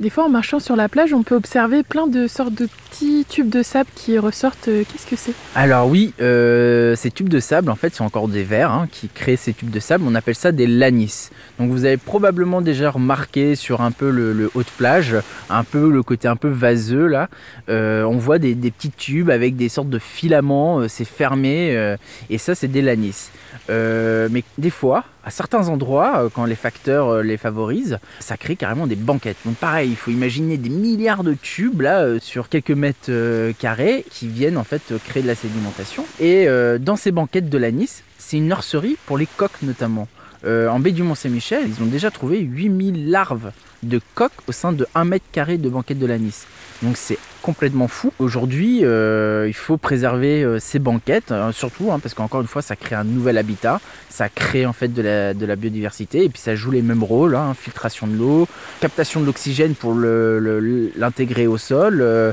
Des 0.00 0.08
fois, 0.08 0.24
en 0.24 0.28
marchant 0.30 0.60
sur 0.60 0.76
la 0.76 0.88
plage, 0.88 1.12
on 1.12 1.22
peut 1.22 1.34
observer 1.34 1.82
plein 1.82 2.06
de 2.06 2.26
sortes 2.26 2.54
de 2.54 2.66
petits 2.88 3.26
tubes 3.28 3.50
de 3.50 3.62
sable 3.62 3.90
qui 3.94 4.18
ressortent. 4.18 4.68
Euh, 4.68 4.82
qu'est-ce 4.90 5.06
que 5.06 5.14
c'est? 5.14 5.34
Alors 5.54 5.88
oui, 5.88 6.14
euh, 6.22 6.96
ces 6.96 7.10
tubes 7.10 7.28
de 7.28 7.38
sable, 7.38 7.70
en 7.70 7.74
fait, 7.74 7.94
sont 7.94 8.06
encore 8.06 8.26
des 8.26 8.42
vers 8.42 8.70
hein, 8.70 8.88
qui 8.90 9.08
créent 9.08 9.36
ces 9.36 9.52
tubes 9.52 9.68
de 9.68 9.78
sable. 9.78 10.04
On 10.06 10.14
appelle 10.14 10.36
ça 10.36 10.52
des 10.52 10.66
lanis. 10.66 11.28
Donc 11.58 11.70
vous 11.70 11.84
avez 11.84 11.98
probablement 11.98 12.62
déjà 12.62 12.90
remarqué 12.90 13.54
sur 13.56 13.82
un 13.82 13.90
peu 13.90 14.08
le, 14.08 14.50
haut 14.54 14.62
de 14.62 14.70
plage, 14.78 15.16
un 15.50 15.64
peu 15.64 15.90
le 15.90 16.02
côté 16.02 16.28
un 16.28 16.36
peu 16.36 16.48
vaseux 16.48 17.06
là, 17.06 17.28
euh, 17.68 18.02
on 18.04 18.16
voit 18.16 18.38
des, 18.38 18.54
petits 18.54 18.90
tubes 18.90 19.28
avec 19.28 19.56
des 19.56 19.68
sortes 19.68 19.90
de 19.90 19.98
filaments. 19.98 20.88
c'est 20.88 21.04
fermé 21.04 21.96
et 22.30 22.38
ça, 22.38 22.54
c'est 22.54 22.68
des 22.68 22.80
lanis. 22.80 23.28
mais 23.68 24.44
des 24.56 24.70
fois, 24.70 25.04
à 25.24 25.30
certains 25.30 25.68
endroits, 25.68 26.30
quand 26.34 26.44
les 26.44 26.54
facteurs 26.54 27.22
les 27.22 27.36
favorisent, 27.36 27.98
ça 28.20 28.36
crée 28.36 28.56
carrément 28.56 28.86
des 28.86 28.96
banquettes. 28.96 29.36
Donc 29.44 29.56
pareil 29.56 29.90
il 29.90 29.96
faut 29.96 30.10
imaginer 30.10 30.56
des 30.56 30.70
milliards 30.70 31.24
de 31.24 31.34
tubes 31.34 31.80
là 31.80 32.00
euh, 32.00 32.18
sur 32.20 32.48
quelques 32.48 32.70
mètres 32.70 33.10
euh, 33.10 33.52
carrés 33.58 34.04
qui 34.10 34.28
viennent 34.28 34.56
en 34.56 34.64
fait 34.64 34.82
créer 35.04 35.22
de 35.22 35.28
la 35.28 35.34
sédimentation. 35.34 36.04
Et 36.18 36.48
euh, 36.48 36.78
dans 36.78 36.96
ces 36.96 37.10
banquettes 37.10 37.48
de 37.48 37.58
l'anis, 37.58 38.02
c'est 38.18 38.36
une 38.36 38.46
nurserie 38.46 38.96
pour 39.06 39.18
les 39.18 39.26
coques 39.26 39.62
notamment. 39.62 40.08
en 40.44 40.78
baie 40.80 40.92
du 40.92 41.02
Mont-Saint-Michel, 41.02 41.64
ils 41.66 41.82
ont 41.82 41.86
déjà 41.86 42.10
trouvé 42.10 42.40
8000 42.40 43.10
larves 43.10 43.52
de 43.82 44.00
coques 44.14 44.40
au 44.46 44.52
sein 44.52 44.72
de 44.72 44.86
1 44.94 45.04
mètre 45.04 45.26
carré 45.32 45.58
de 45.58 45.68
banquette 45.68 45.98
de 45.98 46.06
l'anis. 46.06 46.46
Donc 46.82 46.96
c'est 46.96 47.18
complètement 47.40 47.88
fou. 47.88 48.12
Aujourd'hui, 48.18 48.80
euh, 48.84 49.46
il 49.48 49.54
faut 49.54 49.76
préserver 49.76 50.42
euh, 50.42 50.58
ces 50.58 50.78
banquettes, 50.78 51.32
hein, 51.32 51.52
surtout 51.52 51.90
hein, 51.90 51.98
parce 51.98 52.14
qu'encore 52.14 52.40
une 52.40 52.46
fois, 52.46 52.62
ça 52.62 52.76
crée 52.76 52.94
un 52.94 53.04
nouvel 53.04 53.38
habitat, 53.38 53.80
ça 54.08 54.28
crée 54.28 54.66
en 54.66 54.72
fait 54.72 54.88
de 54.88 55.02
la, 55.02 55.34
de 55.34 55.46
la 55.46 55.56
biodiversité 55.56 56.24
et 56.24 56.28
puis 56.28 56.40
ça 56.40 56.54
joue 56.54 56.70
les 56.70 56.82
mêmes 56.82 57.02
rôles, 57.02 57.34
hein, 57.34 57.54
filtration 57.54 58.06
de 58.06 58.16
l'eau, 58.16 58.48
captation 58.80 59.20
de 59.20 59.26
l'oxygène 59.26 59.74
pour 59.74 59.94
l'intégrer 59.94 61.46
au 61.46 61.58
sol, 61.58 61.98
euh, 62.00 62.32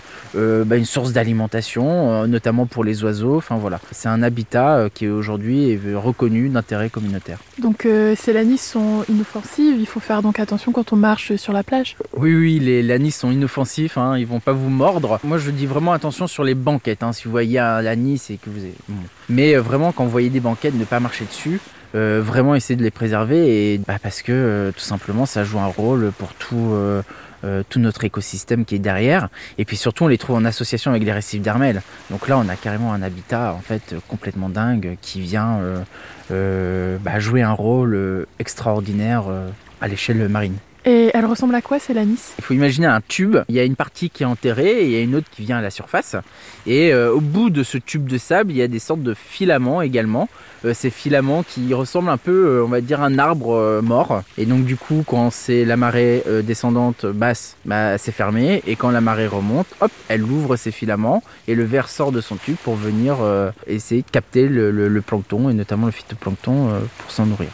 bah, 0.65 0.75
une 0.75 0.85
source 0.85 1.13
d'alimentation, 1.13 2.27
notamment 2.27 2.65
pour 2.65 2.83
les 2.83 3.03
oiseaux. 3.03 3.37
Enfin 3.37 3.55
voilà, 3.57 3.79
c'est 3.91 4.09
un 4.09 4.21
habitat 4.21 4.89
qui 4.93 5.07
aujourd'hui 5.07 5.71
est 5.71 5.95
reconnu 5.95 6.49
d'intérêt 6.49 6.89
communautaire. 6.89 7.39
Donc 7.59 7.87
ces 8.15 8.33
lanis 8.33 8.57
sont 8.57 9.03
inoffensives, 9.09 9.77
il 9.79 9.87
faut 9.87 9.99
faire 9.99 10.21
donc 10.21 10.39
attention 10.39 10.71
quand 10.71 10.93
on 10.93 10.95
marche 10.95 11.35
sur 11.35 11.53
la 11.53 11.63
plage. 11.63 11.95
Oui, 12.15 12.33
oui, 12.33 12.59
les 12.59 12.83
lanis 12.83 13.11
sont 13.11 13.31
inoffensifs, 13.31 13.97
ils 14.17 14.27
vont 14.27 14.39
pas 14.39 14.51
vous 14.51 14.69
mordre 14.69 14.96
moi, 15.23 15.37
je 15.37 15.51
dis 15.51 15.65
vraiment 15.65 15.93
attention 15.93 16.27
sur 16.27 16.43
les 16.43 16.55
banquettes. 16.55 17.03
Hein. 17.03 17.13
Si 17.13 17.25
vous 17.25 17.31
voyez 17.31 17.59
un 17.59 17.85
anis 17.85 18.29
et 18.29 18.37
que 18.37 18.49
vous 18.49 18.59
avez... 18.59 18.73
Mais 19.29 19.55
euh, 19.55 19.61
vraiment, 19.61 19.91
quand 19.91 20.03
vous 20.03 20.09
voyez 20.09 20.29
des 20.29 20.39
banquettes, 20.39 20.75
ne 20.75 20.85
pas 20.85 20.99
marcher 20.99 21.25
dessus. 21.25 21.59
Euh, 21.95 22.21
vraiment 22.23 22.53
essayer 22.53 22.75
de 22.75 22.83
les 22.83 22.91
préserver 22.91 23.79
bah, 23.87 23.97
parce 24.01 24.21
que 24.21 24.33
euh, 24.33 24.71
tout 24.73 24.81
simplement 24.81 25.25
ça 25.25 25.45
joue 25.45 25.57
un 25.57 25.67
rôle 25.67 26.11
pour 26.17 26.33
tout 26.33 26.75
notre 27.77 28.03
écosystème 28.03 28.65
qui 28.65 28.75
est 28.75 28.79
derrière 28.79 29.29
et 29.57 29.63
puis 29.63 29.77
surtout 29.77 30.03
on 30.03 30.07
les 30.07 30.17
trouve 30.17 30.35
en 30.35 30.43
association 30.43 30.91
avec 30.91 31.03
les 31.05 31.13
récifs 31.13 31.41
d'Hermel 31.41 31.81
donc 32.09 32.27
là 32.27 32.37
on 32.37 32.49
a 32.49 32.57
carrément 32.57 32.91
un 32.91 33.01
habitat 33.01 33.53
en 33.53 33.61
fait 33.61 33.95
complètement 34.09 34.49
dingue 34.49 34.97
qui 35.01 35.21
vient 35.21 35.61
bah, 36.29 37.19
jouer 37.19 37.41
un 37.41 37.53
rôle 37.53 38.27
extraordinaire 38.37 39.23
à 39.79 39.87
l'échelle 39.87 40.27
marine. 40.27 40.57
Et 40.87 41.11
elle 41.13 41.25
ressemble 41.25 41.53
à 41.53 41.61
quoi, 41.61 41.79
c'est 41.79 41.93
l'anis 41.93 42.33
Il 42.39 42.45
faut 42.45 42.53
imaginer 42.53 42.87
un 42.87 43.01
tube. 43.01 43.35
Il 43.49 43.55
y 43.55 43.59
a 43.59 43.65
une 43.65 43.75
partie 43.75 44.09
qui 44.09 44.23
est 44.23 44.25
enterrée 44.25 44.83
et 44.83 44.85
il 44.85 44.91
y 44.91 44.95
a 44.95 45.01
une 45.01 45.15
autre 45.15 45.27
qui 45.29 45.41
vient 45.41 45.57
à 45.57 45.61
la 45.61 45.69
surface. 45.69 46.15
Et 46.65 46.93
euh, 46.93 47.11
au 47.11 47.19
bout 47.19 47.49
de 47.49 47.61
ce 47.61 47.77
tube 47.77 48.07
de 48.07 48.17
sable, 48.17 48.51
il 48.51 48.57
y 48.57 48.61
a 48.61 48.69
des 48.69 48.79
sortes 48.79 49.03
de 49.03 49.13
filaments 49.13 49.81
également. 49.81 50.29
Euh, 50.63 50.73
ces 50.73 50.89
filaments 50.89 51.43
qui 51.43 51.73
ressemblent 51.73 52.09
un 52.09 52.17
peu, 52.17 52.47
euh, 52.47 52.63
on 52.63 52.69
va 52.69 52.79
dire, 52.79 53.01
un 53.01 53.19
arbre 53.19 53.81
mort. 53.83 54.23
Et 54.37 54.45
donc 54.45 54.63
du 54.63 54.77
coup, 54.77 55.03
quand 55.05 55.29
c'est 55.29 55.65
la 55.65 55.75
marée 55.75 56.23
descendante 56.43 57.05
basse, 57.05 57.57
bah, 57.65 57.97
c'est 57.97 58.13
fermé. 58.13 58.63
Et 58.65 58.77
quand 58.77 58.89
la 58.89 59.01
marée 59.01 59.27
remonte, 59.27 59.67
hop, 59.81 59.91
elle 60.07 60.23
ouvre 60.23 60.55
ces 60.55 60.71
filaments 60.71 61.21
et 61.49 61.55
le 61.55 61.65
verre 61.65 61.89
sort 61.89 62.13
de 62.13 62.21
son 62.21 62.37
tube 62.37 62.55
pour 62.63 62.75
venir 62.75 63.17
essayer 63.67 64.03
de 64.03 64.09
capter 64.09 64.47
le 64.47 65.01
plancton 65.01 65.49
et 65.49 65.53
notamment 65.53 65.87
le 65.87 65.91
phytoplancton 65.91 66.69
pour 66.97 67.11
s'en 67.11 67.25
nourrir. 67.25 67.49